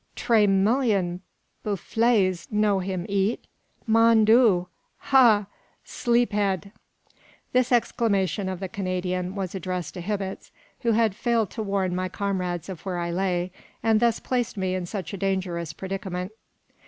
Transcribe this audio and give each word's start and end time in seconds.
tre 0.15 0.47
million 0.47 1.21
buffles 1.63 2.47
no 2.49 2.79
him 2.79 3.05
eat. 3.07 3.45
Mon 3.85 4.25
Dieu! 4.25 4.67
Ha, 4.97 5.45
Sleep 5.85 6.31
head!" 6.31 6.71
This 7.53 7.71
exclamation 7.71 8.49
of 8.49 8.59
the 8.59 8.67
Canadian 8.67 9.35
was 9.35 9.53
addressed 9.53 9.93
to 9.93 10.01
Hibbets, 10.01 10.49
who 10.79 10.93
had 10.93 11.13
failed 11.13 11.51
to 11.51 11.61
warn 11.61 11.95
my 11.95 12.09
comrades 12.09 12.67
of 12.67 12.81
where 12.83 12.97
I 12.97 13.11
lay, 13.11 13.51
and 13.83 13.99
thus 13.99 14.19
placed 14.19 14.57
me 14.57 14.73
in 14.73 14.87
such 14.87 15.13
a 15.13 15.17
dangerous 15.17 15.71
predicament. 15.71 16.31